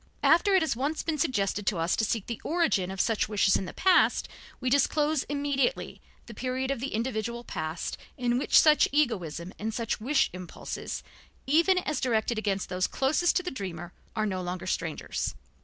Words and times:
After 0.23 0.55
it 0.55 0.63
has 0.63 0.75
once 0.75 1.03
been 1.03 1.19
suggested 1.19 1.67
to 1.67 1.77
us 1.77 1.95
to 1.95 2.03
seek 2.03 2.25
the 2.25 2.41
origin 2.43 2.89
of 2.89 2.99
such 2.99 3.29
wishes 3.29 3.55
in 3.55 3.65
the 3.65 3.71
past, 3.73 4.27
we 4.59 4.67
disclose 4.67 5.21
immediately 5.25 6.01
the 6.25 6.33
period 6.33 6.71
of 6.71 6.79
the 6.79 6.95
individual 6.95 7.43
past 7.43 7.99
in 8.17 8.39
which 8.39 8.59
such 8.59 8.89
egoism 8.91 9.53
and 9.59 9.75
such 9.75 10.01
wish 10.01 10.31
impulses, 10.33 11.03
even 11.45 11.77
as 11.77 12.01
directed 12.01 12.39
against 12.39 12.67
those 12.67 12.87
closest 12.87 13.35
to 13.35 13.43
the 13.43 13.51
dreamer, 13.51 13.93
are 14.15 14.25
no 14.25 14.41
longer 14.41 14.65
strangers. 14.65 15.35